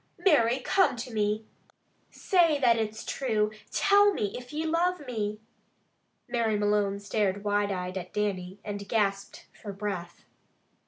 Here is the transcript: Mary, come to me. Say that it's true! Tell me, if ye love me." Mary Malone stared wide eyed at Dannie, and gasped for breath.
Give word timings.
Mary, 0.17 0.57
come 0.57 0.95
to 0.95 1.13
me. 1.13 1.45
Say 2.09 2.59
that 2.59 2.75
it's 2.75 3.05
true! 3.05 3.51
Tell 3.71 4.15
me, 4.15 4.35
if 4.35 4.51
ye 4.51 4.65
love 4.65 5.05
me." 5.05 5.39
Mary 6.27 6.57
Malone 6.57 6.99
stared 6.99 7.43
wide 7.43 7.71
eyed 7.71 7.99
at 7.99 8.11
Dannie, 8.11 8.57
and 8.65 8.89
gasped 8.89 9.45
for 9.53 9.71
breath. 9.71 10.25